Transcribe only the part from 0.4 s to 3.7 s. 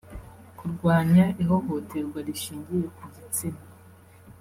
kurwanya ihohoterwa rishingiye ku gitsina